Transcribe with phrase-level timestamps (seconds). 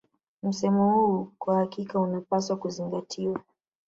[0.43, 3.39] Msemo huu kwa hakika unapaswa kuzingatiwa